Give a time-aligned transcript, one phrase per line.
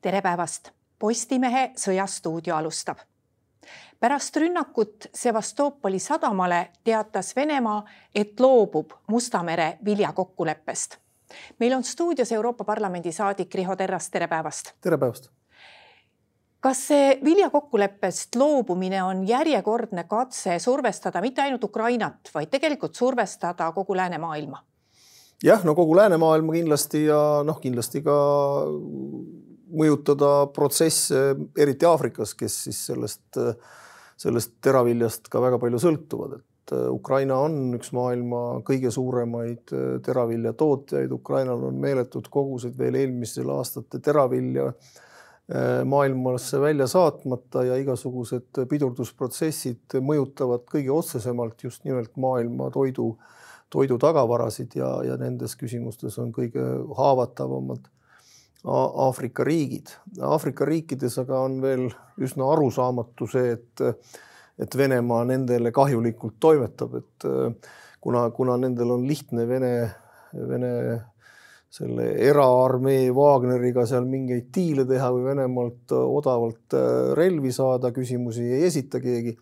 [0.00, 0.70] tere päevast.
[0.98, 2.98] Postimehe Sõjastuudio alustab.
[4.00, 7.84] pärast rünnakut Sevastopoli sadamale teatas Venemaa,
[8.14, 10.96] et loobub Musta mere viljakokkuleppest.
[11.58, 14.72] meil on stuudios Euroopa Parlamendi saadik Riho Terras, tere päevast.
[14.80, 15.30] tere päevast
[16.60, 23.96] kas see viljakokkuleppest loobumine on järjekordne katse survestada mitte ainult Ukrainat, vaid tegelikult survestada kogu
[23.96, 24.64] läänemaailma?
[25.44, 28.16] jah, no kogu läänemaailma kindlasti ja noh, kindlasti ka
[29.72, 33.40] mõjutada protsesse, eriti Aafrikas, kes siis sellest,
[34.20, 39.72] sellest teraviljast ka väga palju sõltuvad, et Ukraina on üks maailma kõige suuremaid
[40.06, 44.70] teraviljatootjaid, Ukrainal on meeletud kogused veel eelmistel aastate teravilja
[45.90, 54.74] maailmasse välja saatmata ja igasugused pidurdusprotsessid mõjutavad kõige otsesemalt just nimelt maailma toidu äh, toidutagavarasid
[54.74, 56.64] ja, ja nendes küsimustes on kõige
[56.98, 57.86] haavatavamad
[58.68, 59.88] Aafrika riigid.
[60.20, 61.86] Aafrika riikides aga on veel
[62.20, 63.84] üsna arusaamatu see, et,
[64.60, 67.28] et Venemaa nendele kahjulikult toimetab, et
[68.00, 69.72] kuna, kuna nendel on lihtne Vene,
[70.34, 70.74] Vene
[71.70, 76.76] selle eraarmee Wagneriga seal mingeid diile teha või Venemaalt odavalt
[77.16, 79.36] relvi saada, küsimusi ei esita keegi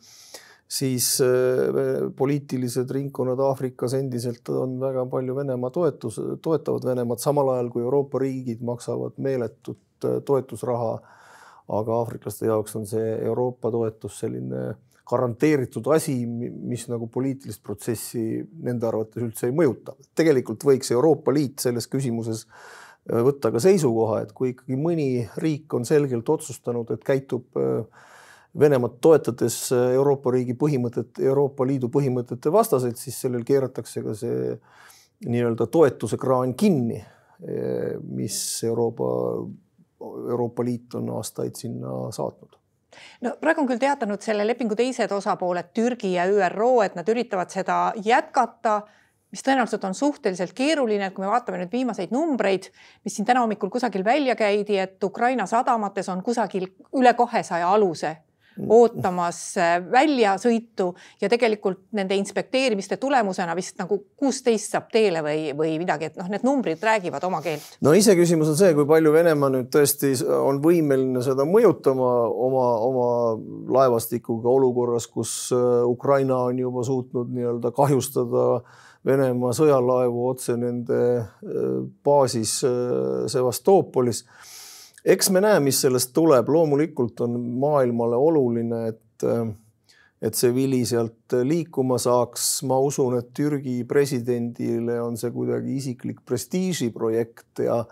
[0.68, 7.70] siis äh, poliitilised ringkonnad Aafrikas endiselt on väga palju Venemaa toetus, toetavad Venemaad, samal ajal
[7.72, 10.98] kui Euroopa riigid maksavad meeletut äh, toetusraha.
[11.68, 14.70] aga aafriklaste jaoks on see Euroopa toetus selline
[15.08, 18.22] garanteeritud asi, mis nagu poliitilist protsessi
[18.64, 19.96] nende arvates üldse ei mõjuta.
[20.16, 25.08] tegelikult võiks Euroopa Liit selles küsimuses äh, võtta ka seisukoha, et kui ikkagi mõni
[25.40, 28.06] riik on selgelt otsustanud, et käitub äh,
[28.56, 34.54] Venemaad toetades Euroopa riigi põhimõtet, Euroopa Liidu põhimõtete vastaselt, siis sellel keeratakse ka see
[35.28, 37.02] nii-öelda toetuse kraan kinni,
[38.08, 39.08] mis Euroopa,
[40.00, 42.56] Euroopa Liit on aastaid sinna saatnud.
[43.22, 47.52] No praegu on küll teatanud selle lepingu teised osapooled, Türgi ja ÜRO, et nad üritavad
[47.52, 48.80] seda jätkata,
[49.30, 52.70] mis tõenäoliselt on suhteliselt keeruline, et kui me vaatame nüüd viimaseid numbreid,
[53.04, 58.16] mis siin täna hommikul kusagil välja käidi, et Ukraina sadamates on kusagil üle kahesaja aluse
[58.66, 60.88] ootamas äh, väljasõitu
[61.20, 66.28] ja tegelikult nende inspekteerimiste tulemusena vist nagu kuusteist saab teele või, või midagi, et noh,
[66.32, 67.78] need numbrid räägivad oma keelt.
[67.84, 72.10] no iseküsimus on see, kui palju Venemaa nüüd tõesti on võimeline seda mõjutama
[72.48, 73.08] oma, oma
[73.78, 78.50] laevastikuga olukorras, kus äh, Ukraina on juba suutnud nii-öelda kahjustada
[79.06, 81.26] Venemaa sõjalaevu otse nende äh,
[82.04, 82.58] baasis
[83.30, 84.24] Sevastoopolis
[85.08, 89.26] eks me näe, mis sellest tuleb, loomulikult on maailmale oluline, et,
[90.22, 92.48] et see vili sealt liikuma saaks.
[92.68, 97.82] ma usun, et Türgi presidendile on see kuidagi isiklik prestiižiprojekt ja,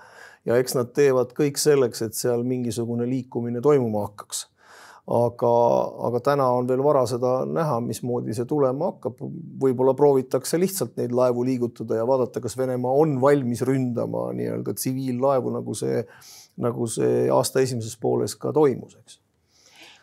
[0.45, 4.47] ja eks nad teevad kõik selleks, et seal mingisugune liikumine toimuma hakkaks
[5.07, 5.51] aga,
[6.09, 9.21] aga täna on veel vara seda näha, mismoodi see tulema hakkab.
[9.63, 15.55] võib-olla proovitakse lihtsalt neid laevu liigutada ja vaadata, kas Venemaa on valmis ründama nii-öelda tsiviillaevu,
[15.55, 16.03] nagu see
[16.57, 19.21] nagu see aasta esimeses pooles ka toimus, eks.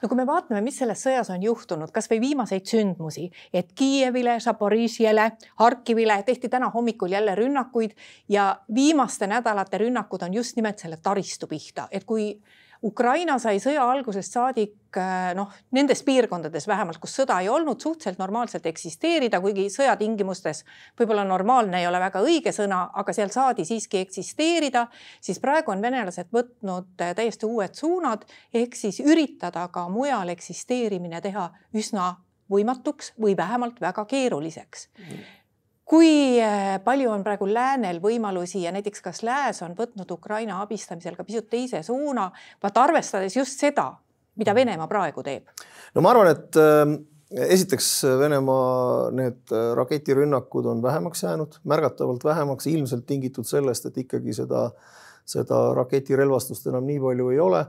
[0.04, 5.30] No kui me vaatame, mis selles sõjas on juhtunud, kasvõi viimaseid sündmusi, et Kiievile, Zaporižjele,
[5.62, 7.96] Harkivile tehti täna hommikul jälle rünnakuid
[8.30, 12.34] ja viimaste nädalate rünnakud on just nimelt selle taristu pihta, et kui
[12.84, 18.20] Ukraina sai sõja algusest saadik äh, noh, nendes piirkondades vähemalt, kus sõda ei olnud, suhteliselt
[18.20, 20.64] normaalselt eksisteerida, kuigi sõja tingimustes
[21.00, 24.88] võib-olla normaalne ei ole väga õige sõna, aga seal saadi siiski eksisteerida,
[25.24, 31.24] siis praegu on venelased võtnud äh, täiesti uued suunad ehk siis üritada ka mujal eksisteerimine
[31.24, 31.50] teha
[31.80, 32.18] üsna
[32.52, 34.90] võimatuks või vähemalt väga keeruliseks.
[34.98, 35.43] mm
[35.94, 41.18] kui äh, palju on praegu läänel võimalusi ja näiteks kas lääs on võtnud Ukraina abistamisel
[41.18, 42.32] ka pisut teise suuna,
[42.64, 43.92] vaat arvestades just seda,
[44.40, 45.52] mida Venemaa praegu teeb?
[45.94, 46.96] no ma arvan, et äh,
[47.54, 47.90] esiteks
[48.24, 54.70] Venemaa need raketirünnakud on vähemaks jäänud, märgatavalt vähemaks, ilmselt tingitud sellest, et ikkagi seda,
[55.30, 57.68] seda raketirelvastust enam nii palju ei ole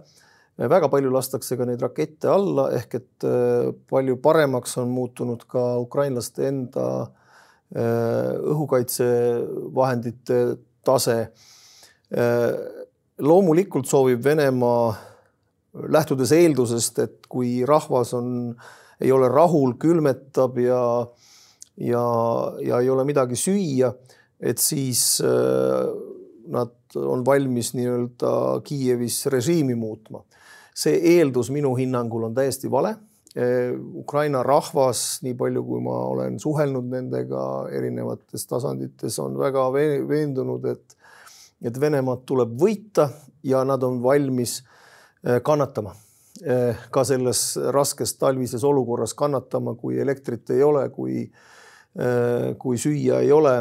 [0.71, 3.29] väga palju lastakse ka neid rakette alla ehk et
[3.91, 7.24] palju paremaks on muutunud ka ukrainlaste enda Äh,
[7.75, 10.39] õhukaitsevahendite
[10.87, 11.19] tase.
[12.15, 12.55] Äh,
[13.19, 14.95] loomulikult soovib Venemaa,
[15.91, 18.55] lähtudes eeldusest, et kui rahvas on,
[19.01, 21.07] ei ole rahul, külmetab ja,
[21.83, 22.05] ja,
[22.63, 23.93] ja ei ole midagi süüa,
[24.39, 25.31] et siis äh,
[26.55, 30.23] nad on valmis nii-öelda Kiievis režiimi muutma.
[30.75, 32.97] see eeldus minu hinnangul on täiesti vale
[33.35, 37.41] Ukraina rahvas, nii palju kui ma olen suhelnud nendega
[37.75, 40.95] erinevates tasandites, on väga veendunud, et,
[41.67, 43.09] et Venemaad tuleb võita
[43.43, 44.61] ja nad on valmis
[45.43, 45.97] kannatama
[46.91, 47.43] ka selles
[47.75, 51.25] raskes talvises olukorras kannatama, kui elektrit ei ole, kui,
[52.59, 53.55] kui süüa ei ole.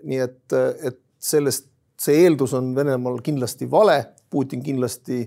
[0.00, 0.54] nii et,
[0.86, 1.66] et sellest,
[2.00, 3.98] see eeldus on Venemaal kindlasti vale,
[4.30, 5.24] Putin kindlasti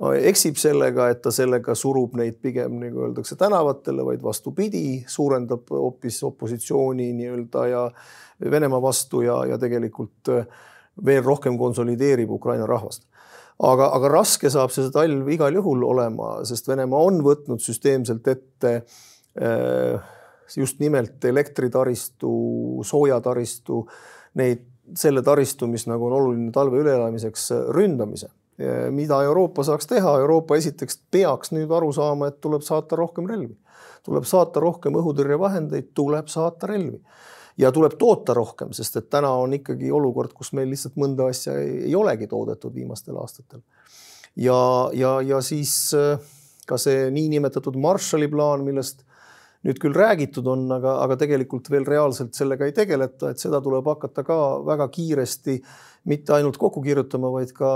[0.00, 6.22] eksib sellega, et ta sellega surub neid pigem nagu öeldakse tänavatele, vaid vastupidi, suurendab hoopis
[6.28, 7.84] opositsiooni nii-öelda ja
[8.40, 10.30] Venemaa vastu ja, ja tegelikult
[11.04, 13.04] veel rohkem konsolideerib Ukraina rahvast
[13.60, 18.72] aga, aga raske saab see talv igal juhul olema, sest Venemaa on võtnud süsteemselt ette
[18.80, 20.16] äh,
[20.56, 22.32] just nimelt elektritaristu,
[22.86, 23.84] soojataristu,
[24.40, 24.66] neid,
[24.98, 28.32] selle taristu, mis nagu on oluline talve üleelamiseks, ründamise.
[28.92, 33.54] Mida Euroopa saaks teha, Euroopa esiteks peaks nüüd aru saama, et tuleb saata rohkem relvi,
[34.06, 37.00] tuleb saata rohkem õhutõrjevahendeid, tuleb saata relvi.
[37.60, 41.58] Ja tuleb toota rohkem, sest et täna on ikkagi olukord, kus meil lihtsalt mõnda asja
[41.60, 43.60] ei, olegi toodetud viimastel aastatel.
[44.36, 44.56] ja,
[44.96, 46.16] ja, ja siis äh,
[46.66, 49.02] ka see niinimetatud Marshalli plaan, millest
[49.66, 53.86] nüüd küll räägitud on, aga, aga tegelikult veel reaalselt sellega ei tegeleta, et seda tuleb
[53.92, 55.58] hakata ka väga kiiresti
[56.08, 57.70] mitte ainult kokku kirjutama, vaid ka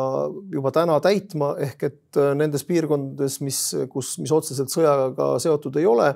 [0.53, 3.61] juba täna täitma, ehk et äh, nendes piirkondades, mis,
[3.93, 6.11] kus, mis otseselt sõjaga seotud ei ole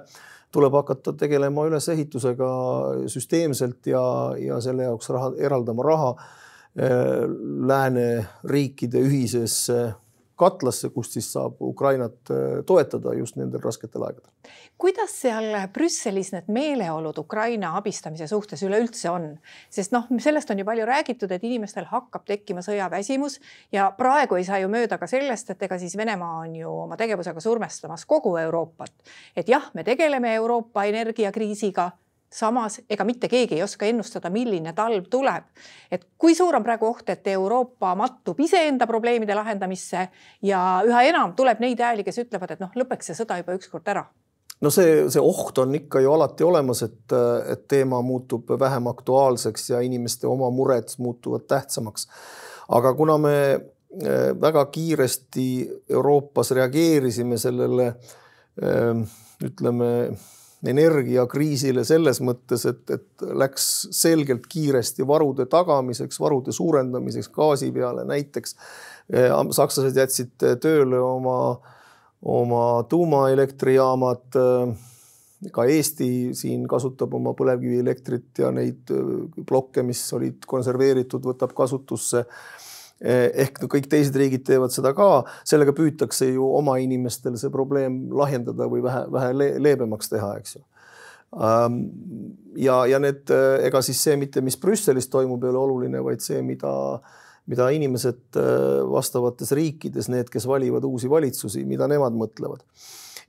[0.55, 2.50] tuleb hakata tegelema ülesehitusega
[3.12, 4.03] süsteemselt ja,
[4.41, 7.26] ja selle jaoks raha, eraldama raha äh,
[7.69, 9.82] lääneriikide ühisesse
[10.38, 14.31] katlasse, kust siis saab Ukrainat äh, toetada just nendel rasketel aegadel.
[14.79, 19.29] kuidas seal Brüsselis need meeleolud Ukraina abistamise suhtes üleüldse on,
[19.70, 23.40] sest noh, sellest on ju palju räägitud, et inimestel hakkab tekkima sõjaväsimus
[23.75, 26.96] ja praegu ei saa ju mööda ka sellest, et ega siis Venemaa on ju oma
[27.00, 28.93] tegevusega survestamas kogu Euroopat.
[29.37, 31.90] et jah, me tegeleme Euroopa energiakriisiga
[32.33, 35.45] samas ega mitte keegi ei oska ennustada, milline talv tuleb.
[35.91, 40.09] et kui suur on praegu oht, et Euroopa mattub iseenda probleemide lahendamisse
[40.43, 43.89] ja üha enam tuleb neid hääli, kes ütlevad, et noh, lõpeks see sõda juba ükskord
[43.89, 44.05] ära
[44.61, 47.17] no see, see oht on ikka ju alati olemas, et,
[47.53, 52.09] et teema muutub vähem aktuaalseks ja inimeste oma mured muutuvad tähtsamaks.
[52.69, 55.47] aga kuna me eh, väga kiiresti
[55.91, 57.87] Euroopas reageerisime sellele
[58.63, 59.07] eh,
[59.45, 60.11] ütleme
[60.67, 68.57] energiakriisile selles mõttes, et, et läks selgelt kiiresti varude tagamiseks, varude suurendamiseks gaasi peale näiteks.
[69.55, 71.59] sakslased jätsid tööle oma,
[72.23, 74.41] oma tuumaelektrijaamad.
[75.53, 78.91] ka Eesti siin kasutab oma põlevkivielektrit ja neid
[79.47, 82.68] plokke, mis olid konserveeritud, võtab kasutusse Eh,
[83.00, 88.67] ehk kõik teised riigid teevad seda ka, sellega püütakse ju oma inimestel see probleem lahjendada
[88.71, 90.65] või vähe, vähe leebemaks teha, eks ju.
[92.59, 96.25] ja, ja need, eh, ega siis see mitte, mis Brüsselis toimub, ei ole oluline, vaid
[96.25, 96.73] see, mida,
[97.47, 102.65] mida inimesed eh, vastavates riikides, need, kes valivad uusi valitsusi, mida nemad mõtlevad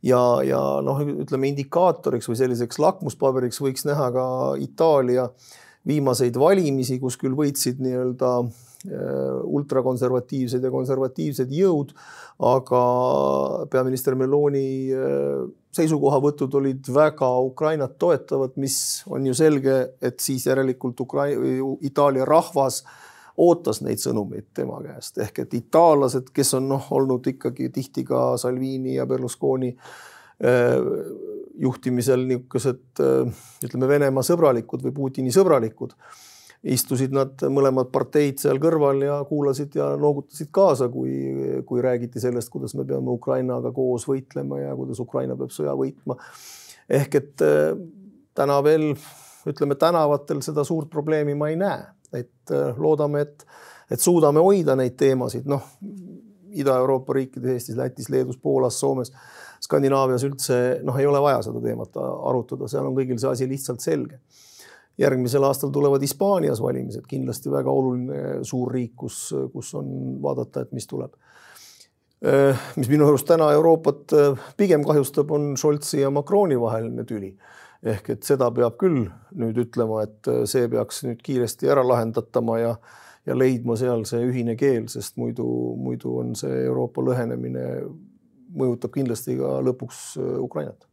[0.02, 4.26] ja, ja noh, ütleme indikaatoriks või selliseks lakmuspaberiks võiks näha ka
[4.64, 5.28] Itaalia
[5.88, 8.32] viimaseid valimisi, kus küll võitsid nii-öelda
[8.88, 11.92] ultrakonservatiivsed ja konservatiivsed jõud,
[12.48, 12.84] aga
[13.72, 15.42] peaminister Meloni äh,
[15.76, 21.44] seisukohavõtud olid väga Ukrainat toetavad, mis on ju selge, et siis järelikult Ukraina,
[21.86, 22.86] Itaalia rahvas
[23.40, 25.20] ootas neid sõnumeid tema käest.
[25.20, 30.80] Ehk et itaallased, kes on noh, olnud ikkagi tihti ka Salvini ja Berlusconi äh,
[31.60, 33.04] juhtimisel niisugused
[33.68, 35.92] ütleme, Venemaa sõbralikud või Putini sõbralikud
[36.64, 41.14] istusid nad mõlemad parteid seal kõrval ja kuulasid ja noogutasid kaasa, kui,
[41.68, 46.18] kui räägiti sellest, kuidas me peame Ukrainaga koos võitlema ja kuidas Ukraina peab sõja võitma.
[46.90, 47.72] ehk et äh,
[48.36, 48.92] täna veel
[49.48, 53.46] ütleme tänavatel seda suurt probleemi ma ei näe, et äh, loodame, et,
[53.92, 55.64] et suudame hoida neid teemasid, noh
[56.50, 59.12] Ida-Euroopa riikides, Eestis, Lätis, Leedus, Poolas, Soomes,
[59.62, 63.86] Skandinaavias üldse noh, ei ole vaja seda teemat arutada, seal on kõigil see asi lihtsalt
[63.86, 64.18] selge
[65.00, 70.76] järgmisel aastal tulevad Hispaanias valimised, kindlasti väga oluline suur riik, kus, kus on vaadata, et
[70.76, 71.16] mis tuleb.
[72.76, 74.12] mis minu arust täna Euroopat
[74.60, 77.38] pigem kahjustab, on Scholzi ja Macroni vaheline tüli.
[77.84, 79.06] ehk et seda peab küll
[79.40, 82.74] nüüd ütlema, et see peaks nüüd kiiresti ära lahendatama ja
[83.30, 85.46] ja leidma seal see ühine keel, sest muidu,
[85.80, 87.66] muidu on see Euroopa lõhenemine,
[88.58, 90.04] mõjutab kindlasti ka lõpuks
[90.42, 90.88] Ukrainat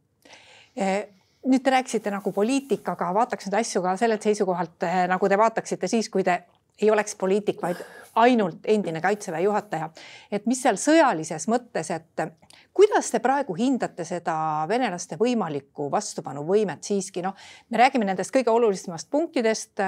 [0.77, 1.07] eh,
[1.47, 5.87] nüüd te rääkisite nagu poliitikaga, vaataks neid asju ka sellelt seisukohalt, eh, nagu te vaataksite
[5.87, 6.41] siis, kui te
[6.81, 7.79] ei oleks poliitik, vaid
[8.15, 9.89] ainult endine kaitseväe juhataja.
[10.31, 12.31] et mis seal sõjalises mõttes, et
[12.73, 17.33] kuidas te praegu hindate seda venelaste võimalikku vastupanuvõimet siiski, noh,
[17.69, 19.79] me räägime nendest kõige olulisemast punktidest.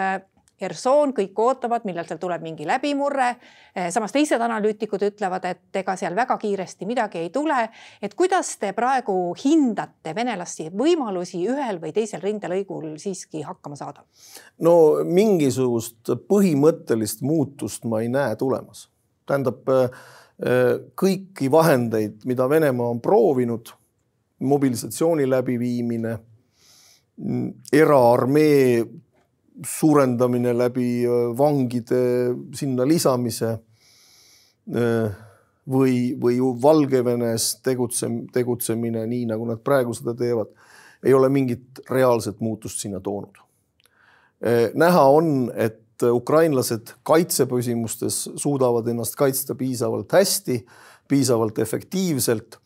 [0.60, 3.36] Eh, Hersoon, kõik ootavad, millal seal tuleb mingi läbimurre.
[3.90, 7.70] samas teised analüütikud ütlevad, et ega seal väga kiiresti midagi ei tule.
[8.02, 14.04] et kuidas te praegu hindate venelaste võimalusi ühel või teisel rindelõigul siiski hakkama saada?
[14.60, 18.90] no mingisugust põhimõttelist muutust ma ei näe tulemas.
[19.26, 19.64] tähendab
[20.96, 23.70] kõiki vahendeid, mida Venemaa on proovinud,
[24.40, 26.20] mobilisatsiooni läbiviimine,
[27.74, 28.86] eraarmee
[29.66, 31.04] suurendamine läbi
[31.38, 32.02] vangide
[32.56, 33.58] sinna lisamise
[35.70, 40.54] või, või Valgevenes tegutse, tegutsemine nii, nagu nad praegu seda teevad,
[41.04, 43.38] ei ole mingit reaalset muutust sinna toonud.
[44.74, 50.66] näha on, et ukrainlased kaitsepüsimustes suudavad ennast kaitsta piisavalt hästi,
[51.08, 52.60] piisavalt efektiivselt.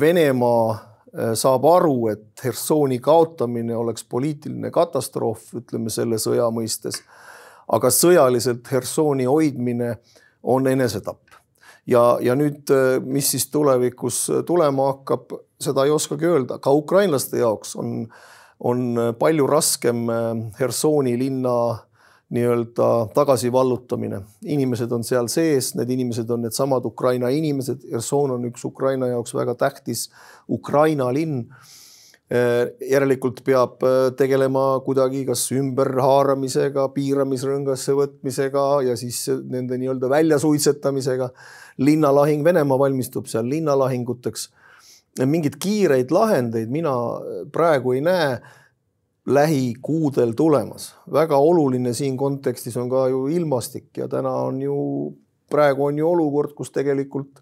[0.00, 0.95] Venemaa
[1.34, 7.02] saab aru, et Hersoni kaotamine oleks poliitiline katastroof, ütleme selle sõja mõistes.
[7.72, 9.96] aga sõjaliselt Hersoni hoidmine
[10.42, 11.22] on enesetapp.
[11.86, 17.38] ja, ja nüüd, äh, mis siis tulevikus tulema hakkab, seda ei oskagi öelda, ka ukrainlaste
[17.38, 18.08] jaoks on,
[18.60, 21.56] on palju raskem äh, Hersoni linna
[22.30, 24.20] nii-öelda tagasivallutamine.
[24.44, 27.86] inimesed on seal sees, need inimesed on needsamad Ukraina inimesed.
[27.92, 30.08] Herson on üks Ukraina jaoks väga tähtis
[30.50, 31.46] Ukraina linn.
[32.26, 41.30] Eh, järelikult peab eh, tegelema kuidagi kas ümberhaaramisega, piiramisrõngasse võtmisega ja siis nende nii-öelda väljasuitsetamisega.
[41.78, 44.50] linnalahing, Venemaa valmistub seal linnalahinguteks.
[45.24, 46.92] mingeid kiireid lahendeid mina
[47.52, 48.40] praegu ei näe
[49.26, 50.94] lähikuudel tulemas.
[51.12, 54.76] väga oluline siin kontekstis on ka ju ilmastik ja täna on ju,
[55.50, 57.40] praegu on ju olukord, kus tegelikult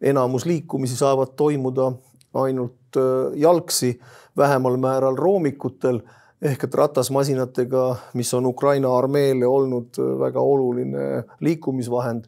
[0.00, 1.92] enamus liikumisi saavad toimuda
[2.34, 4.00] ainult äh, jalgsi,
[4.36, 6.00] vähemal määral roomikutel
[6.42, 7.82] ehk et ratasmasinatega,
[8.14, 12.24] mis on Ukraina armeele olnud äh, väga oluline liikumisvahend.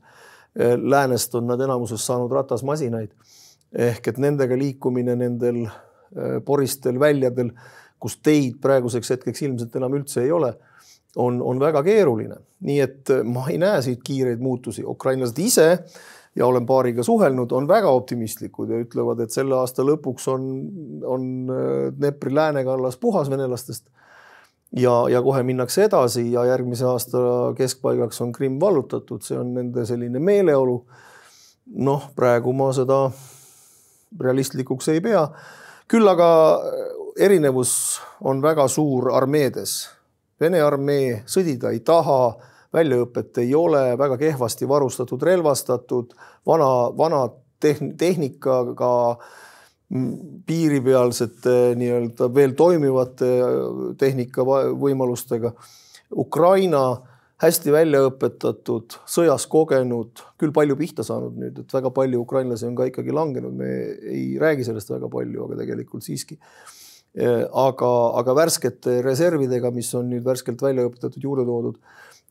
[0.60, 3.10] Äh, läänest on nad enamuses saanud ratasmasinaid
[3.74, 5.64] ehk et nendega liikumine nendel
[6.46, 7.48] poristel väljadel
[8.04, 10.52] kus teid praeguseks hetkeks ilmselt enam üldse ei ole,
[11.16, 12.36] on, on väga keeruline.
[12.68, 14.84] nii et äh, ma ei näe siit kiireid muutusi.
[14.84, 15.68] ukrainlased ise
[16.36, 20.46] ja olen paariga suhelnud, on väga optimistlikud ja ütlevad, et selle aasta lõpuks on,
[21.06, 23.86] on äh, Dnepri läänekallas puhas venelastest.
[24.76, 27.18] ja, ja kohe minnakse edasi ja järgmise aasta
[27.56, 30.82] keskpaigaks on Krimm vallutatud, see on nende selline meeleolu.
[31.88, 33.06] noh, praegu ma seda
[34.20, 35.28] realistlikuks ei pea.
[35.88, 36.28] küll aga
[37.16, 39.76] erinevus on väga suur armeedes.
[40.40, 42.34] Vene armee sõdida ei taha,
[42.74, 46.14] väljaõpet ei ole, väga kehvasti varustatud, relvastatud,
[46.46, 47.24] vana, vana
[47.62, 48.92] tehn-, tehnikaga
[50.46, 53.30] piiripealsete nii-öelda veel toimivate
[54.00, 54.42] tehnika
[54.80, 55.52] võimalustega.
[56.18, 56.82] Ukraina
[57.44, 62.78] hästi välja õpetatud, sõjas kogenud, küll palju pihta saanud nüüd, et väga palju ukrainlasi on
[62.78, 63.70] ka ikkagi langenud, me
[64.10, 66.83] ei räägi sellest väga palju, aga tegelikult siiski Äh,
[67.14, 71.76] aga, aga värskete reservidega, mis on nüüd värskelt välja õpetatud, juurde toodud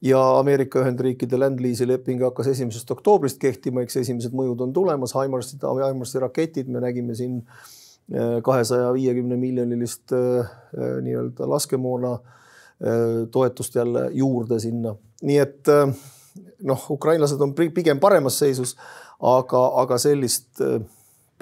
[0.04, 5.64] ja Ameerika Ühendriikide Land-Lease'i leping hakkas esimesest oktoobrist kehtima, eks esimesed mõjud on tulemas, Himarsid,
[5.64, 12.18] Himarsi raketid, me nägime siin äh, kahesaja viiekümne miljonilist äh, nii-öelda laskemoona
[13.32, 14.92] toetust jälle juurde sinna,
[15.24, 15.70] nii et
[16.68, 18.74] noh, ukrainlased on pigem paremas seisus,
[19.24, 20.60] aga, aga sellist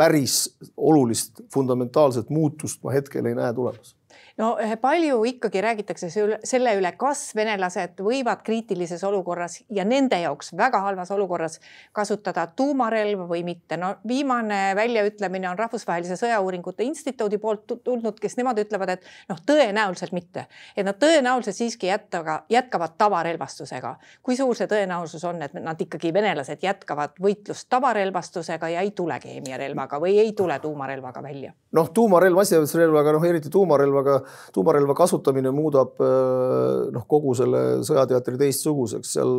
[0.01, 3.95] päris olulist fundamentaalset muutust ma hetkel ei näe tulemas
[4.41, 6.09] no palju ikkagi räägitakse
[6.43, 11.59] selle üle, kas venelased võivad kriitilises olukorras ja nende jaoks väga halvas olukorras
[11.93, 13.77] kasutada tuumarelva või mitte.
[13.77, 20.15] no viimane väljaütlemine on Rahvusvahelise Sõjauuringute Instituudi poolt tulnud, kes nemad ütlevad, et noh, tõenäoliselt
[20.17, 23.95] mitte, et nad tõenäoliselt siiski jätkaga, jätkavad tavarelvastusega.
[24.23, 29.19] kui suur see tõenäosus on, et nad ikkagi, venelased jätkavad võitlust tavarelvastusega ja ei tule
[29.19, 31.53] keemiarelvaga või ei tule tuumarelvaga välja?
[31.71, 34.21] noh, tuumarelv, massimõttesrelvaga, noh eriti tuumarelvaga
[34.53, 39.33] tuumarelva kasutamine muudab äh, noh, kogu selle sõjateatri teistsuguseks, seal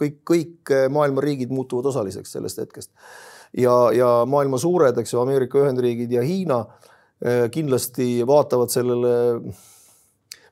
[0.00, 2.90] kõik, kõik maailma riigid muutuvad osaliseks sellest hetkest.
[3.58, 9.14] ja, ja maailma suured, eks ju, Ameerika Ühendriigid ja Hiina äh, kindlasti vaatavad sellele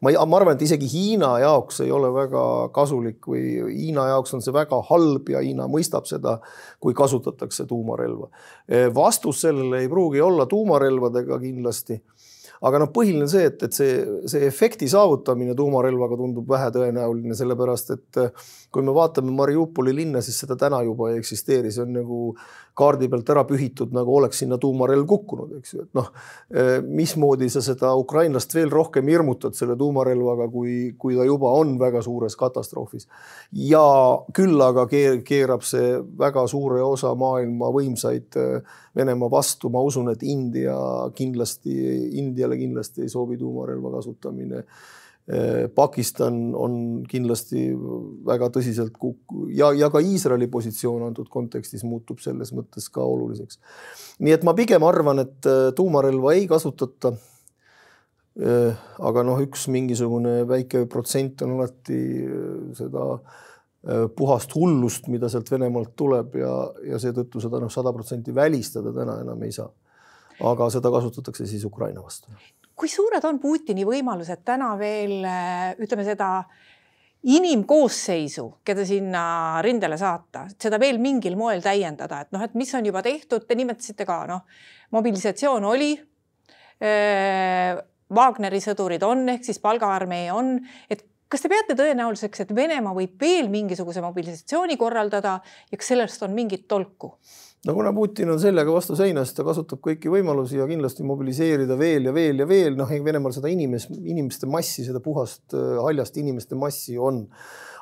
[0.01, 2.43] ma, ma arvan, et isegi Hiina jaoks ei ole väga
[2.75, 6.39] kasulik või Hiina jaoks on see väga halb ja Hiina mõistab seda,
[6.81, 8.31] kui kasutatakse tuumarelva.
[8.71, 12.01] Äh, vastus sellele ei pruugi olla tuumarelvadega kindlasti
[12.61, 13.93] aga noh, põhiline see, et, et see,
[14.29, 18.21] see efekti saavutamine tuumarelvaga tundub vähetõenäoline, sellepärast et
[18.71, 22.21] kui me vaatame Mariupoli linna, siis seda täna juba ei eksisteeri, see on nagu
[22.81, 26.11] kaardi pealt ära pühitud, nagu oleks sinna tuumarelv kukkunud, eks ju, et noh,
[26.87, 32.03] mismoodi sa seda ukrainlast veel rohkem hirmutad selle tuumarelvaga, kui, kui ta juba on väga
[32.05, 33.09] suures katastroofis.
[33.53, 33.83] ja
[34.37, 38.39] küll aga keerab see väga suure osa maailma võimsaid
[38.97, 40.75] Venemaa vastu, ma usun, et India
[41.15, 41.75] kindlasti,
[42.19, 44.65] Indiale kindlasti ei sobi tuumarelva kasutamine
[45.31, 47.69] Eh, Pakistan on kindlasti
[48.27, 53.61] väga tõsiselt kukku ja, ja ka Iisraeli positsioon antud kontekstis muutub selles mõttes ka oluliseks.
[54.25, 57.13] nii et ma pigem arvan, et eh, tuumarelva ei kasutata.
[58.41, 62.01] Eh, aga noh, üks mingisugune väike protsent on alati
[62.79, 63.07] seda
[64.17, 66.51] puhast hullust, mida sealt Venemaalt tuleb ja,
[66.85, 69.71] ja seetõttu seda noh, sada protsenti välistada täna enam ei saa.
[70.41, 72.29] aga seda kasutatakse siis Ukraina vastu
[72.81, 75.21] kui suured on Putini võimalused täna veel
[75.85, 76.31] ütleme seda
[77.29, 79.23] inimkoosseisu, keda sinna
[79.65, 83.59] rindele saata, seda veel mingil moel täiendada, et noh, et mis on juba tehtud, te
[83.59, 84.47] nimetasite ka noh,
[84.97, 85.93] mobilisatsioon oli.
[88.11, 90.57] Wagneri sõdurid on ehk siis palgaarmee on,
[90.89, 95.39] et kas te peate tõenäoliseks, et Venemaa võib veel mingisuguse mobilisatsiooni korraldada
[95.71, 97.15] ja kas sellest on mingit tolku?
[97.67, 101.77] no kuna Putin on sellega vastu seina, siis ta kasutab kõiki võimalusi ja kindlasti mobiliseerida
[101.79, 106.17] veel ja veel ja veel, noh, Venemaal seda inimest, inimeste massi, seda puhast äh, haljast
[106.21, 107.27] inimeste massi on.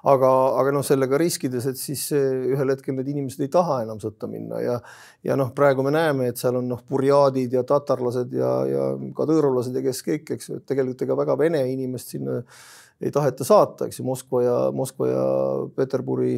[0.08, 0.28] aga,
[0.60, 4.60] aga noh, sellega riskides, et siis ühel hetkel need inimesed ei taha enam sõtta minna
[4.62, 4.76] ja
[5.26, 8.84] ja noh, praegu me näeme, et seal on noh, burjaadid ja tatarlased ja, ja
[9.18, 12.38] kadõõrovlased ja kes kõik, eks ju, et tegelikult ega väga vene inimest sinna
[13.00, 15.28] ei taheta saata, eks ju, Moskva ja Moskva ja
[15.76, 16.36] Peterburi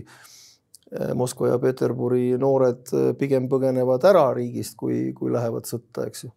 [1.00, 6.24] Äh, Moskva ja Peterburi noored äh, pigem põgenevad ära riigist, kui, kui lähevad sõtta, eks
[6.24, 6.30] ju.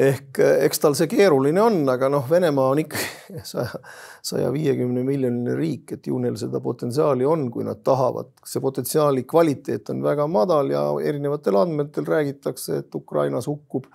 [0.00, 3.82] ehk äh, eks tal see keeruline on, aga noh, Venemaa on ikkagi saja,
[4.24, 8.32] saja viiekümne miljoniline riik, et ju neil seda potentsiaali on, kui nad tahavad.
[8.48, 13.92] see potentsiaali kvaliteet on väga madal ja erinevatel andmetel räägitakse, et Ukrainas hukkub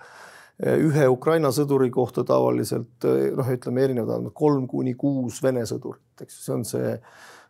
[0.64, 3.04] ühe Ukraina sõduri kohta tavaliselt
[3.36, 6.94] noh, ütleme erinevad andmed, kolm kuni kuus Vene sõdurit, eks ju, see on see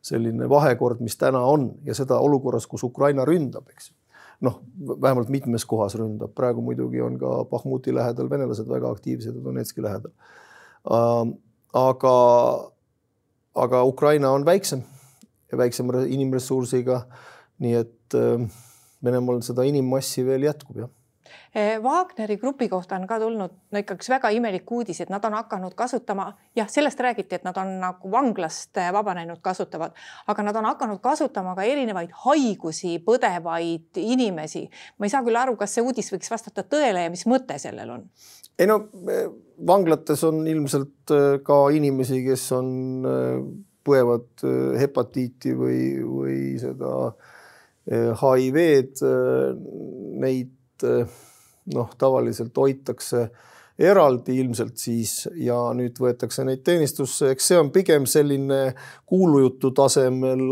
[0.07, 3.93] selline vahekord, mis täna on ja seda olukorras, kus Ukraina ründab, eks
[4.47, 4.59] noh,
[4.91, 9.83] vähemalt mitmes kohas ründab, praegu muidugi on ka Bahmuti lähedal venelased väga aktiivsed ja Donetski
[9.87, 10.13] lähedal.
[11.73, 12.17] aga,
[13.55, 14.83] aga Ukraina on väiksem
[15.53, 17.07] ja väiksema inimressursiga.
[17.59, 18.15] nii et
[19.05, 20.91] Venemaal seda inimmassi veel jätkub, jah
[21.83, 25.37] Wagneri grupi kohta on ka tulnud no ikka üks väga imelik uudis, et nad on
[25.39, 29.97] hakanud kasutama, jah, sellest räägiti, et nad on nagu vanglast eh, vabanenud, kasutavad,
[30.29, 34.67] aga nad on hakanud kasutama ka erinevaid haigusi põdevaid inimesi.
[34.99, 37.95] ma ei saa küll aru, kas see uudis võiks vastata tõele ja mis mõte sellel
[37.99, 38.05] on?
[38.59, 39.31] ei no eh,
[39.67, 41.15] vanglates on ilmselt
[41.47, 42.69] ka inimesi, kes on,
[43.87, 44.43] põevad
[44.81, 46.93] hepatiiti või, või seda
[47.87, 49.11] HIV-d,
[50.19, 53.29] neid noh, tavaliselt hoitakse
[53.77, 58.61] eraldi ilmselt siis ja nüüd võetakse neid teenistusse, eks see on pigem selline
[59.09, 60.45] kuulujutu tasemel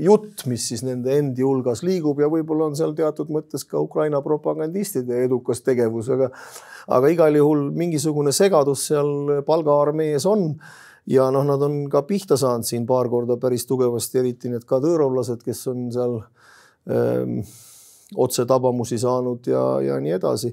[0.00, 4.22] jutt, mis siis nende endi hulgas liigub ja võib-olla on seal teatud mõttes ka Ukraina
[4.24, 6.30] propagandistide edukas tegevus, aga
[6.96, 10.54] aga igal juhul mingisugune segadus seal palgaarmees on.
[11.10, 15.42] Ja noh, nad on ka pihta saanud siin paar korda päris tugevasti, eriti need kadõõrovlased,
[15.42, 16.20] kes on seal
[16.86, 17.40] ähm,
[18.16, 20.52] otsetabamusi saanud ja, ja nii edasi.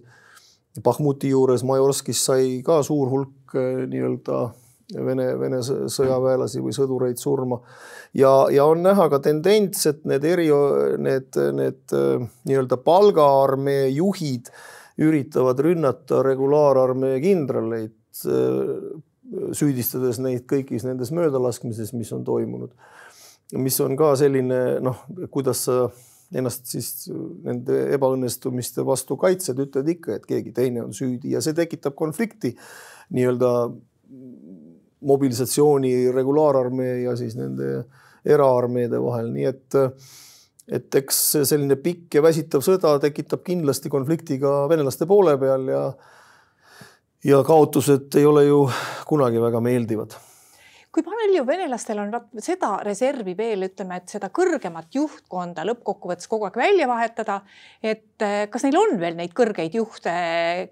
[0.84, 4.48] Bahmuti juures Majorskis sai ka suur hulk eh, nii-öelda
[4.90, 7.60] Vene, Vene sõjaväelasi või sõdureid surma.
[8.18, 10.48] ja, ja on näha ka tendents, et need eri,
[10.98, 14.50] need, need eh, nii-öelda palgaarmee juhid
[15.00, 17.94] üritavad rünnata regulaararmee kindraleid,
[18.26, 18.74] eh,
[19.54, 22.74] süüdistades neid kõigis nendes möödalaskmises, mis on toimunud.
[23.58, 25.88] mis on ka selline noh, kuidas sa
[26.36, 27.10] ennast siis
[27.44, 32.54] nende ebaõnnestumiste vastu kaitsed, ütled ikka, et keegi teine on süüdi ja see tekitab konflikti
[33.16, 33.52] nii-öelda
[35.10, 37.84] mobilisatsiooni regulaararmee ja siis nende
[38.26, 39.80] eraarmeede vahel, nii et
[40.70, 45.84] et eks selline pikk ja väsitav sõda tekitab kindlasti konflikti ka venelaste poole peal ja
[47.26, 48.60] ja kaotused ei ole ju
[49.10, 50.14] kunagi väga meeldivad
[50.90, 56.58] kui palju venelastel on seda reservi veel, ütleme, et seda kõrgemat juhtkonda lõppkokkuvõttes kogu aeg
[56.58, 57.42] välja vahetada.
[57.84, 60.12] et eh, kas neil on veel neid kõrgeid juhte,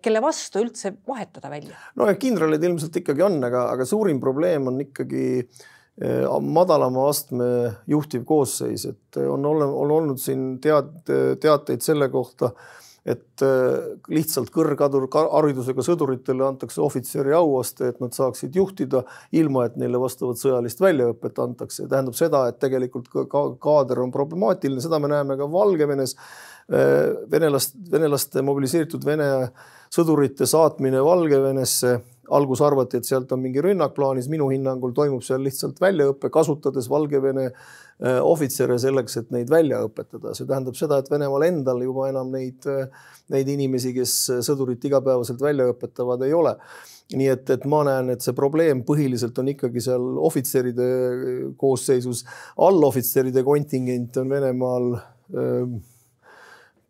[0.02, 1.78] kelle vastu üldse vahetada välja?
[1.96, 7.52] no kindralid ilmselt ikkagi on, aga, aga suurim probleem on ikkagi eh, madalama astme
[7.88, 11.06] juhtiv koosseis, et on, on olnud siin tead,
[11.42, 12.56] teateid selle kohta
[13.08, 13.44] et
[14.12, 20.42] lihtsalt kõrghadur, haridusega sõduritele antakse ohvitseri auaste, et nad saaksid juhtida, ilma et neile vastavat
[20.42, 21.88] sõjalist väljaõpet antakse.
[21.88, 26.18] tähendab seda, et tegelikult ka kaader on problemaatiline, seda me näeme ka Valgevenes
[27.32, 29.30] venelast, venelaste mobiliseeritud Vene
[29.94, 31.94] sõdurite saatmine Valgevenesse
[32.34, 36.90] algus arvati, et sealt on mingi rünnak plaanis, minu hinnangul toimub seal lihtsalt väljaõpe, kasutades
[36.92, 40.34] Valgevene äh, ohvitsere selleks, et neid välja õpetada.
[40.36, 42.88] see tähendab seda, et Venemaal endal juba enam neid, äh,
[43.34, 46.56] neid inimesi, kes sõdurit igapäevaselt välja õpetavad, ei ole.
[47.16, 50.88] Nii et, et ma näen, et see probleem põhiliselt on ikkagi seal ohvitseride
[51.60, 52.26] koosseisus,
[52.68, 54.90] allohvitseride kontingent on Venemaal
[55.32, 55.62] öö,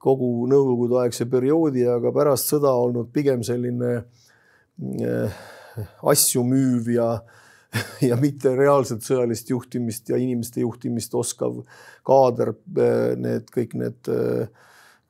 [0.01, 4.26] kogu nõukogudeaegse perioodi, aga pärast sõda olnud pigem selline äh, Äh,
[4.77, 7.09] asju müüv ja,
[8.09, 11.59] ja mitte reaalselt sõjalist juhtimist ja inimeste juhtimist oskav
[12.07, 14.47] kaader, äh, need kõik need, äh,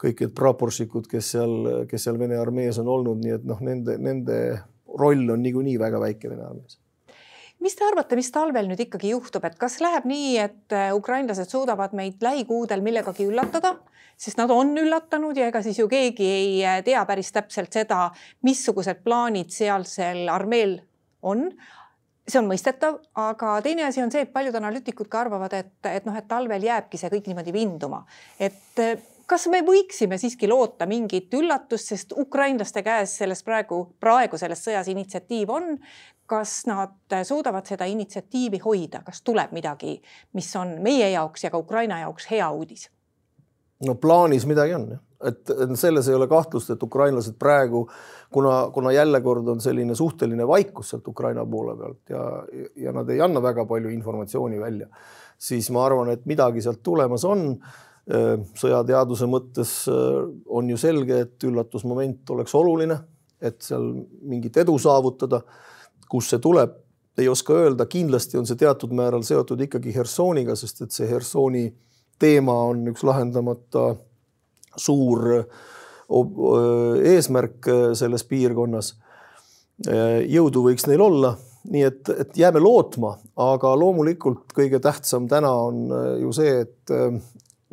[0.01, 3.97] kõik need praporšikud, kes seal, kes seal Vene armees on olnud, nii et noh, nende,
[4.01, 4.41] nende
[4.97, 6.79] roll on niikuinii väga väike Vene armees
[7.63, 11.95] mis te arvate, mis talvel nüüd ikkagi juhtub, et kas läheb nii, et ukrainlased suudavad
[11.97, 13.77] meid lähikuudel millegagi üllatada?
[14.17, 18.07] Sest nad on üllatanud ja ega siis ju keegi ei äh, tea päris täpselt seda,
[18.45, 20.79] missugused plaanid sealsel armeel
[21.21, 21.51] on.
[22.27, 26.09] See on mõistetav, aga teine asi on see, et paljud analüütikud ka arvavad, et, et
[26.09, 28.01] noh, et talvel jääbki see kõik niimoodi vinduma,
[28.41, 34.39] et äh, kas me võiksime siiski loota mingit üllatust, sest ukrainlaste käes selles praegu, praegu
[34.39, 35.77] selles sõjas initsiatiiv on.
[36.27, 40.01] kas nad suudavad seda initsiatiivi hoida, kas tuleb midagi,
[40.35, 42.89] mis on meie jaoks ja ka Ukraina jaoks hea uudis?
[43.85, 44.87] no plaanis midagi on,
[45.23, 47.85] et selles ei ole kahtlust, et ukrainlased praegu,
[48.33, 52.23] kuna, kuna jälle kord on selline suhteline vaikus sealt Ukraina poole pealt ja,
[52.75, 54.87] ja nad ei anna väga palju informatsiooni välja,
[55.37, 57.51] siis ma arvan, et midagi sealt tulemas on.
[58.07, 62.95] Sõjateaduse mõttes on ju selge, et üllatusmoment oleks oluline,
[63.43, 63.89] et seal
[64.23, 65.41] mingit edu saavutada.
[66.07, 66.71] kust see tuleb,
[67.17, 71.65] ei oska öelda, kindlasti on see teatud määral seotud ikkagi Hersoniga, sest et see Hersoni
[72.19, 73.89] teema on üks lahendamata
[74.77, 75.25] suur
[77.03, 77.67] eesmärk
[77.97, 78.93] selles piirkonnas.
[80.31, 81.33] jõudu võiks neil olla,
[81.69, 85.83] nii et, et jääme lootma, aga loomulikult kõige tähtsam täna on
[86.21, 86.95] ju see, et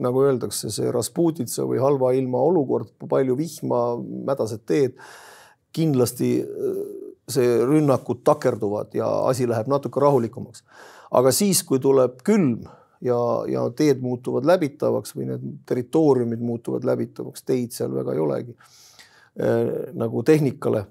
[0.03, 3.83] nagu öeldakse, see Rasputitsa või halva ilma olukord, palju vihma,
[4.27, 4.97] mädased teed,
[5.75, 6.31] kindlasti
[7.31, 10.65] see rünnakud takerduvad ja asi läheb natuke rahulikumaks.
[11.11, 12.65] aga siis, kui tuleb külm
[13.05, 18.57] ja, ja teed muutuvad läbitavaks või need territooriumid muutuvad läbitavaks, teid seal väga ei olegi
[18.57, 20.87] äh, nagu tehnikale.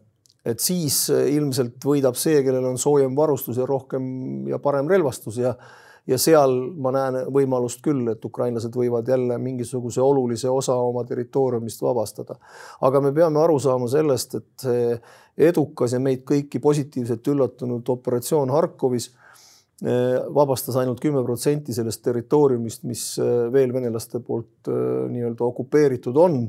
[0.45, 5.37] et siis äh, ilmselt võidab see, kellel on soojem varustus ja rohkem ja parem relvastus
[5.37, 5.55] ja
[6.07, 11.81] ja seal ma näen võimalust küll, et ukrainlased võivad jälle mingisuguse olulise osa oma territooriumist
[11.81, 12.35] vabastada.
[12.81, 15.01] aga me peame aru saama sellest, et see
[15.37, 19.11] edukas ja meid kõiki positiivselt üllatunud operatsioon Harkovis
[19.83, 24.75] Eh, vabastas ainult kümme protsenti sellest territooriumist, mis eh, veel venelaste poolt eh,
[25.11, 26.45] nii-öelda okupeeritud on.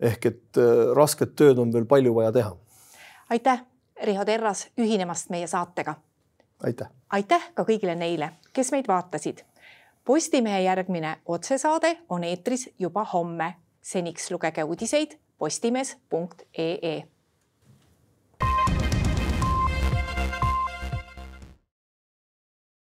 [0.00, 0.58] ehk et
[0.96, 2.54] rasket tööd on veel palju vaja teha.
[3.36, 3.58] aitäh,
[4.04, 5.94] Riho Terras, ühinemast meie saatega.
[6.66, 6.88] Aitäh.
[7.10, 9.44] aitäh ka kõigile neile, kes meid vaatasid.
[10.04, 13.54] Postimehe järgmine otsesaade on eetris juba homme.
[13.82, 17.02] seniks lugege uudiseid postimees.ee